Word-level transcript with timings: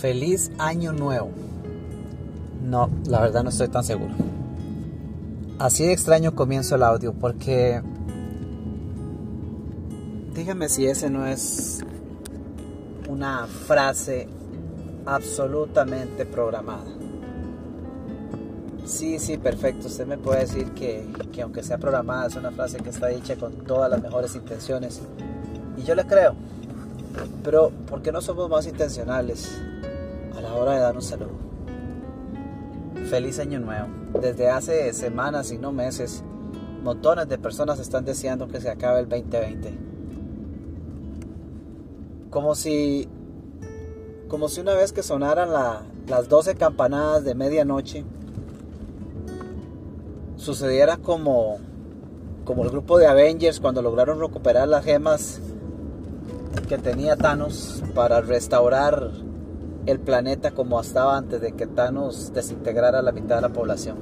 Feliz 0.00 0.52
año 0.58 0.92
nuevo. 0.92 1.30
No, 2.62 2.88
la 3.06 3.20
verdad 3.20 3.42
no 3.42 3.48
estoy 3.48 3.66
tan 3.66 3.82
seguro. 3.82 4.14
Así 5.58 5.84
de 5.84 5.92
extraño 5.92 6.36
comienzo 6.36 6.76
el 6.76 6.84
audio 6.84 7.12
porque... 7.12 7.82
Dígame 10.34 10.68
si 10.68 10.86
ese 10.86 11.10
no 11.10 11.26
es 11.26 11.80
una 13.08 13.48
frase 13.48 14.28
absolutamente 15.04 16.24
programada. 16.24 16.86
Sí, 18.84 19.18
sí, 19.18 19.36
perfecto. 19.36 19.88
Usted 19.88 20.06
me 20.06 20.16
puede 20.16 20.42
decir 20.42 20.70
que, 20.74 21.08
que, 21.32 21.42
aunque 21.42 21.64
sea 21.64 21.78
programada 21.78 22.28
es 22.28 22.36
una 22.36 22.52
frase 22.52 22.78
que 22.78 22.90
está 22.90 23.08
dicha 23.08 23.34
con 23.34 23.52
todas 23.64 23.90
las 23.90 24.00
mejores 24.00 24.36
intenciones. 24.36 25.00
Y 25.76 25.82
yo 25.82 25.96
le 25.96 26.06
creo. 26.06 26.36
Pero 27.42 27.70
¿por 27.88 28.00
qué 28.00 28.12
no 28.12 28.20
somos 28.20 28.48
más 28.48 28.64
intencionales 28.68 29.60
a 30.38 30.40
la 30.40 30.54
hora 30.54 30.74
de 30.74 30.80
dar 30.80 30.94
un 30.94 31.02
saludo? 31.02 31.32
Feliz 33.10 33.40
año 33.40 33.58
nuevo. 33.58 33.88
Desde 34.20 34.48
hace 34.48 34.92
semanas 34.92 35.50
y 35.50 35.58
no 35.58 35.72
meses, 35.72 36.22
montones 36.82 37.28
de 37.28 37.38
personas 37.38 37.80
están 37.80 38.04
deseando 38.04 38.46
que 38.46 38.60
se 38.60 38.70
acabe 38.70 39.00
el 39.00 39.08
2020. 39.08 39.78
Como 42.30 42.54
si, 42.54 43.08
como 44.28 44.48
si 44.48 44.60
una 44.60 44.74
vez 44.74 44.92
que 44.92 45.02
sonaran 45.02 45.50
las 46.06 46.28
12 46.28 46.54
campanadas 46.54 47.24
de 47.24 47.34
medianoche, 47.34 48.04
sucediera 50.36 50.98
como, 50.98 51.58
como 52.44 52.62
el 52.62 52.70
grupo 52.70 52.98
de 52.98 53.08
Avengers 53.08 53.58
cuando 53.58 53.82
lograron 53.82 54.20
recuperar 54.20 54.68
las 54.68 54.84
gemas 54.84 55.40
que 56.68 56.78
tenía 56.78 57.16
Thanos 57.16 57.82
para 57.94 58.20
restaurar 58.20 59.10
el 59.88 60.00
planeta 60.00 60.50
como 60.50 60.78
estaba 60.78 61.16
antes 61.16 61.40
de 61.40 61.52
que 61.52 61.66
Thanos 61.66 62.34
desintegrara 62.34 63.00
la 63.00 63.10
mitad 63.10 63.36
de 63.36 63.42
la 63.42 63.48
población. 63.48 63.96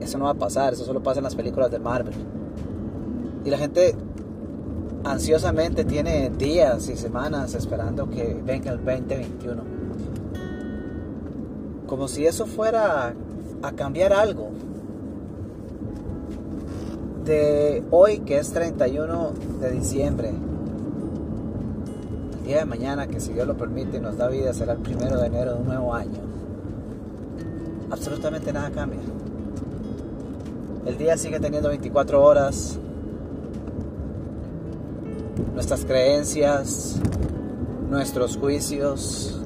Eso 0.00 0.18
no 0.18 0.26
va 0.26 0.30
a 0.30 0.34
pasar, 0.34 0.72
eso 0.72 0.84
solo 0.84 1.02
pasa 1.02 1.18
en 1.18 1.24
las 1.24 1.34
películas 1.34 1.68
de 1.72 1.80
Marvel. 1.80 2.14
Y 3.44 3.50
la 3.50 3.58
gente 3.58 3.96
ansiosamente 5.02 5.84
tiene 5.84 6.30
días 6.30 6.88
y 6.88 6.96
semanas 6.96 7.56
esperando 7.56 8.08
que 8.08 8.40
venga 8.44 8.70
el 8.70 8.76
2021. 8.76 9.62
Como 11.88 12.06
si 12.06 12.24
eso 12.24 12.46
fuera 12.46 13.14
a 13.62 13.72
cambiar 13.72 14.12
algo. 14.12 14.50
De 17.24 17.82
hoy 17.90 18.20
que 18.20 18.38
es 18.38 18.52
31 18.52 19.32
de 19.60 19.70
diciembre 19.72 20.32
día 22.52 22.60
de 22.60 22.66
mañana, 22.66 23.06
que 23.06 23.18
si 23.18 23.32
Dios 23.32 23.46
lo 23.46 23.56
permite 23.56 23.96
y 23.96 24.00
nos 24.00 24.18
da 24.18 24.28
vida, 24.28 24.52
será 24.52 24.74
el 24.74 24.80
primero 24.80 25.18
de 25.18 25.26
enero 25.26 25.54
de 25.54 25.60
un 25.60 25.64
nuevo 25.64 25.94
año. 25.94 26.20
Absolutamente 27.90 28.52
nada 28.52 28.70
cambia. 28.70 29.00
El 30.84 30.98
día 30.98 31.16
sigue 31.16 31.40
teniendo 31.40 31.70
24 31.70 32.22
horas. 32.22 32.78
Nuestras 35.54 35.86
creencias, 35.86 36.96
nuestros 37.88 38.36
juicios, 38.36 39.40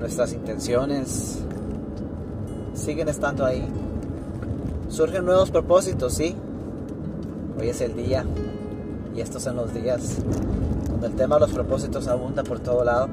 nuestras 0.00 0.32
intenciones 0.32 1.38
siguen 2.74 3.08
estando 3.08 3.44
ahí. 3.44 3.64
Surgen 4.88 5.24
nuevos 5.24 5.52
propósitos, 5.52 6.14
sí. 6.14 6.34
Hoy 7.60 7.68
es 7.68 7.80
el 7.80 7.94
día 7.94 8.24
y 9.14 9.20
estos 9.20 9.44
son 9.44 9.54
los 9.54 9.72
días 9.72 10.18
el 11.02 11.12
tema 11.12 11.36
de 11.36 11.42
los 11.42 11.52
propósitos 11.52 12.06
abunda 12.08 12.42
por 12.42 12.58
todo 12.60 12.84
lado. 12.84 13.08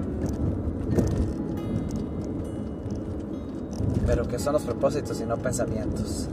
Pero 4.06 4.28
¿qué 4.28 4.40
son 4.40 4.54
los 4.54 4.64
propósitos 4.64 5.20
y 5.22 5.26
no 5.26 5.38
pensamientos? 5.38 6.28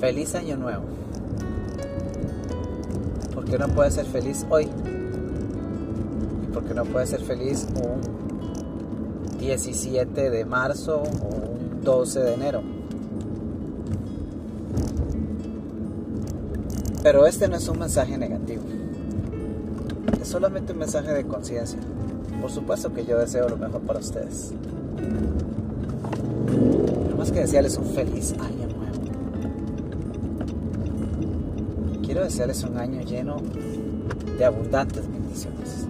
Feliz 0.00 0.34
año 0.34 0.56
nuevo. 0.56 0.84
¿Por 3.34 3.44
qué 3.44 3.58
no 3.58 3.68
puede 3.68 3.90
ser 3.90 4.06
feliz 4.06 4.46
hoy? 4.50 4.68
¿Y 6.42 6.52
por 6.52 6.64
qué 6.64 6.74
no 6.74 6.84
puede 6.84 7.06
ser 7.06 7.20
feliz 7.20 7.66
un 7.74 9.38
17 9.38 10.30
de 10.30 10.44
marzo 10.44 11.02
o 11.02 11.02
un 11.02 11.82
12 11.82 12.20
de 12.20 12.34
enero? 12.34 12.62
Pero 17.02 17.26
este 17.26 17.48
no 17.48 17.56
es 17.56 17.68
un 17.68 17.78
mensaje 17.78 18.18
negativo 18.18 18.62
solamente 20.28 20.72
un 20.72 20.78
mensaje 20.78 21.12
de 21.12 21.24
conciencia. 21.24 21.78
Por 22.40 22.50
supuesto 22.50 22.92
que 22.92 23.04
yo 23.04 23.18
deseo 23.18 23.48
lo 23.48 23.56
mejor 23.56 23.80
para 23.80 23.98
ustedes. 23.98 24.52
Pero 27.04 27.16
más 27.16 27.32
que 27.32 27.40
desearles 27.40 27.76
un 27.78 27.86
feliz 27.86 28.32
año 28.34 28.68
nuevo. 28.68 28.92
Quiero 32.04 32.22
desearles 32.22 32.62
un 32.62 32.76
año 32.76 33.00
lleno 33.00 33.38
de 34.38 34.44
abundantes 34.44 35.10
bendiciones. 35.10 35.86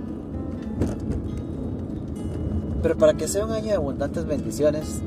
Pero 2.83 2.97
para 2.97 3.15
que 3.15 3.27
sea 3.27 3.45
un 3.45 3.51
año 3.51 3.67
de 3.67 3.75
abundantes 3.75 4.25
bendiciones, 4.25 5.01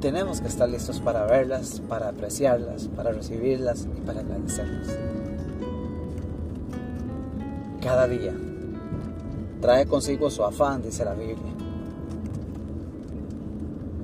tenemos 0.00 0.40
que 0.40 0.46
estar 0.46 0.68
listos 0.68 1.00
para 1.00 1.26
verlas, 1.26 1.82
para 1.88 2.08
apreciarlas, 2.08 2.88
para 2.88 3.10
recibirlas 3.10 3.88
y 3.96 4.00
para 4.00 4.20
agradecerlas 4.20 4.96
cada 7.84 8.08
día. 8.08 8.32
Trae 9.60 9.84
consigo 9.86 10.30
su 10.30 10.42
afán, 10.42 10.82
dice 10.82 11.04
la 11.04 11.12
Biblia. 11.12 11.52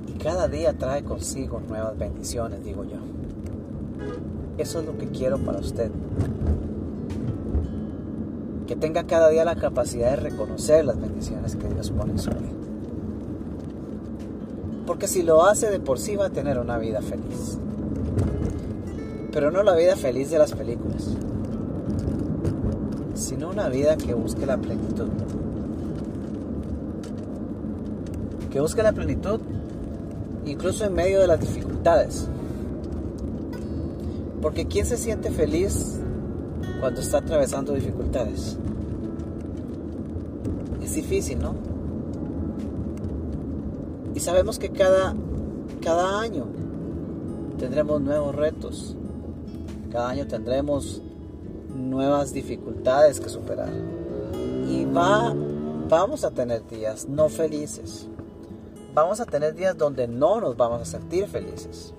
Y 0.07 0.11
cada 0.19 0.47
día 0.47 0.73
trae 0.73 1.03
consigo 1.03 1.59
nuevas 1.67 1.97
bendiciones, 1.97 2.63
digo 2.63 2.83
yo. 2.83 2.97
Eso 4.59 4.81
es 4.81 4.85
lo 4.85 4.97
que 4.99 5.07
quiero 5.07 5.39
para 5.39 5.59
usted. 5.59 5.89
Que 8.67 8.75
tenga 8.75 9.05
cada 9.05 9.29
día 9.29 9.43
la 9.43 9.55
capacidad 9.55 10.11
de 10.11 10.17
reconocer 10.17 10.85
las 10.85 11.01
bendiciones 11.01 11.55
que 11.55 11.67
Dios 11.67 11.89
pone 11.89 12.11
en 12.11 12.19
su 12.19 12.29
vida. 12.29 12.49
Porque 14.85 15.07
si 15.07 15.23
lo 15.23 15.43
hace 15.43 15.71
de 15.71 15.79
por 15.79 15.97
sí 15.97 16.15
va 16.15 16.27
a 16.27 16.29
tener 16.29 16.59
una 16.59 16.77
vida 16.77 17.01
feliz. 17.01 17.57
Pero 19.31 19.49
no 19.49 19.63
la 19.63 19.75
vida 19.75 19.95
feliz 19.95 20.29
de 20.29 20.37
las 20.37 20.51
películas 20.51 21.15
una 23.51 23.67
vida 23.69 23.97
que 23.97 24.13
busque 24.13 24.45
la 24.45 24.57
plenitud. 24.57 25.07
Que 28.49 28.59
busque 28.59 28.81
la 28.81 28.93
plenitud 28.93 29.39
incluso 30.45 30.85
en 30.85 30.93
medio 30.93 31.19
de 31.19 31.27
las 31.27 31.39
dificultades. 31.39 32.27
Porque 34.41 34.65
¿quién 34.65 34.85
se 34.85 34.97
siente 34.97 35.31
feliz 35.31 35.99
cuando 36.79 37.01
está 37.01 37.19
atravesando 37.19 37.73
dificultades? 37.73 38.57
Es 40.81 40.95
difícil, 40.95 41.39
¿no? 41.39 41.53
Y 44.15 44.19
sabemos 44.19 44.57
que 44.57 44.69
cada, 44.69 45.13
cada 45.81 46.19
año 46.19 46.45
tendremos 47.57 48.01
nuevos 48.01 48.35
retos. 48.35 48.95
Cada 49.91 50.09
año 50.09 50.27
tendremos 50.27 51.01
nuevas 51.75 52.33
dificultades 52.33 53.19
que 53.19 53.29
superar. 53.29 53.71
Y 54.67 54.85
va, 54.85 55.33
vamos 55.89 56.23
a 56.23 56.31
tener 56.31 56.65
días 56.67 57.07
no 57.07 57.29
felices. 57.29 58.07
Vamos 58.93 59.19
a 59.19 59.25
tener 59.25 59.55
días 59.55 59.77
donde 59.77 60.07
no 60.07 60.41
nos 60.41 60.57
vamos 60.57 60.81
a 60.81 60.85
sentir 60.85 61.27
felices. 61.27 61.93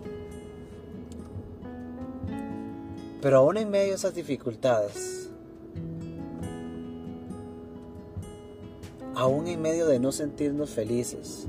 Pero 3.20 3.38
aún 3.38 3.56
en 3.56 3.70
medio 3.70 3.91
de 3.91 3.94
esas 3.94 4.14
dificultades, 4.14 5.31
aún 9.14 9.46
en 9.46 9.62
medio 9.62 9.87
de 9.87 10.00
no 10.00 10.11
sentirnos 10.11 10.70
felices, 10.70 11.46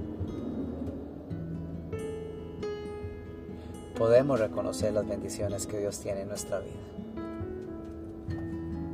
podemos 3.97 4.39
reconocer 4.39 4.94
las 4.94 5.07
bendiciones 5.07 5.65
que 5.65 5.80
Dios 5.80 6.00
tiene 6.00 6.21
en 6.21 6.27
nuestra 6.27 6.59
vida. 6.59 6.93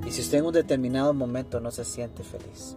Y 0.10 0.12
si 0.12 0.22
usted 0.22 0.40
en 0.40 0.46
un 0.46 0.54
determinado 0.54 1.14
momento 1.14 1.60
no 1.60 1.70
se 1.70 1.86
siente 1.86 2.24
feliz, 2.24 2.76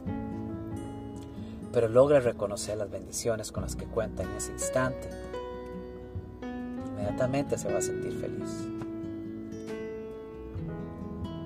pero 1.73 1.89
logra 1.89 2.21
reconocer 2.21 2.77
las 2.77 2.91
bendiciones 2.91 3.51
con 3.51 3.63
las 3.63 3.75
que 3.75 3.87
cuenta 3.87 4.23
en 4.23 4.29
ese 4.33 4.53
instante, 4.53 5.09
inmediatamente 6.43 7.57
se 7.57 7.73
va 7.73 7.79
a 7.79 7.81
sentir 7.81 8.13
feliz. 8.13 8.69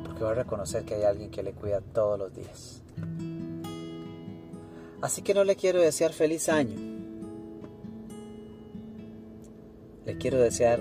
Porque 0.03 0.25
va 0.25 0.33
a 0.33 0.35
reconocer 0.35 0.85
que 0.85 0.97
hay 0.97 1.05
alguien 1.05 1.31
que 1.31 1.45
le 1.45 1.53
cuida 1.53 1.81
todos 1.81 2.19
los 2.19 2.35
días. 2.35 2.83
Así 5.01 5.23
que 5.23 5.35
no 5.35 5.45
le 5.45 5.55
quiero 5.55 5.81
desear 5.81 6.13
feliz 6.13 6.49
año. 6.49 6.81
Le 10.05 10.19
quiero 10.19 10.39
desear 10.39 10.81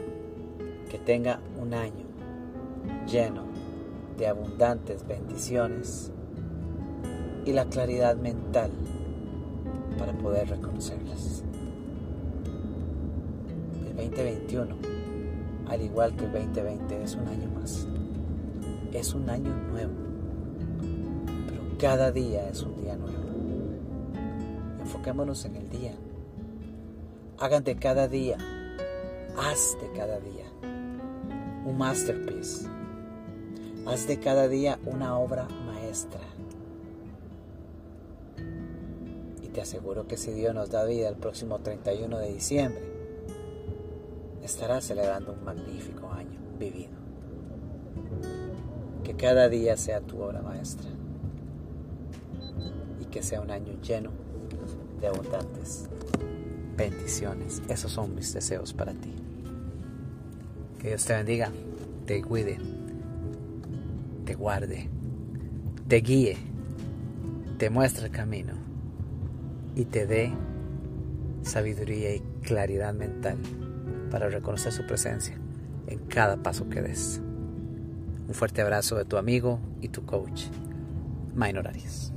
que 0.90 0.98
tenga 0.98 1.40
un 1.62 1.75
año 1.75 2.06
lleno 3.06 3.55
de 4.18 4.28
abundantes 4.28 5.06
bendiciones 5.08 6.12
y 7.46 7.54
la 7.54 7.66
claridad 7.66 8.16
mental 8.16 8.72
para 9.98 10.14
poder 10.14 10.50
reconocerlas. 10.50 11.44
El 13.88 13.96
2021, 13.96 14.76
al 15.68 15.82
igual 15.82 16.16
que 16.16 16.26
el 16.26 16.32
2020, 16.32 17.04
es 17.04 17.16
un 17.16 17.28
año 17.28 17.50
más. 17.52 17.88
Es 18.94 19.14
un 19.14 19.30
año 19.30 19.54
nuevo. 19.72 19.94
Pero 21.48 21.62
cada 21.80 22.12
día 22.12 22.50
es 22.50 22.64
un 22.64 22.76
día 22.82 22.96
nuevo. 22.96 23.24
Enfoquémonos 24.80 25.46
en 25.46 25.56
el 25.56 25.70
día. 25.70 25.94
Hagan 27.38 27.64
de 27.64 27.76
cada 27.76 28.08
día, 28.08 28.38
haz 29.38 29.78
de 29.82 29.92
cada 29.98 30.20
día 30.20 30.46
un 31.66 31.78
masterpiece. 31.78 32.68
Haz 33.86 34.08
de 34.08 34.20
cada 34.20 34.48
día 34.48 34.80
una 34.86 35.18
obra 35.18 35.48
maestra. 35.68 36.22
Y 39.44 39.48
te 39.50 39.62
aseguro 39.62 40.08
que 40.08 40.18
si 40.18 40.32
Dios 40.32 40.56
nos 40.56 40.72
da 40.72 40.86
vida 40.86 41.08
el 41.08 41.16
próximo 41.16 41.60
31 41.60 42.18
de 42.18 42.34
diciembre, 42.34 42.84
estarás 44.44 44.86
celebrando 44.86 45.34
un 45.34 45.44
magnífico 45.44 46.12
año 46.12 46.40
vivido. 46.58 46.96
Que 49.04 49.16
cada 49.16 49.50
día 49.50 49.78
sea 49.78 50.02
tu 50.02 50.20
obra 50.22 50.42
maestra. 50.42 50.90
Y 53.00 53.06
que 53.06 53.22
sea 53.22 53.42
un 53.42 53.52
año 53.52 53.80
lleno 53.82 54.10
de 55.00 55.08
abundantes 55.08 55.90
bendiciones. 56.76 57.62
Esos 57.70 57.92
son 57.92 58.16
mis 58.16 58.34
deseos 58.34 58.74
para 58.74 58.94
ti. 58.94 59.14
Que 60.80 60.90
Dios 60.90 61.06
te 61.06 61.14
bendiga, 61.14 61.52
te 62.06 62.22
cuide, 62.22 62.60
te 64.25 64.33
guarde, 64.33 64.89
te 65.88 65.98
guíe, 65.98 66.36
te 67.57 67.69
muestre 67.69 68.07
el 68.07 68.12
camino 68.12 68.54
y 69.75 69.86
te 69.86 70.07
dé 70.07 70.33
sabiduría 71.44 72.16
y 72.16 72.19
claridad 72.42 72.94
mental 72.94 73.38
para 74.10 74.27
reconocer 74.30 74.72
su 74.72 74.86
presencia 74.86 75.38
en 75.88 76.00
cada 76.00 76.38
paso 76.38 76.68
que 76.69 76.81
des. 76.81 77.22
Un 78.27 78.33
fuerte 78.33 78.62
abrazo 78.62 78.95
de 78.95 79.06
tu 79.06 79.18
amigo 79.18 79.60
y 79.81 79.89
tu 79.89 80.04
coach, 80.06 80.45
Minor 81.36 81.68
Arias. 81.68 82.12